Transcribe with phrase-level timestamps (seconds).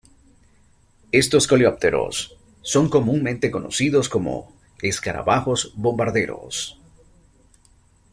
[1.11, 6.79] Estos coleópteros son comúnmente conocidos como escarabajos bombarderos.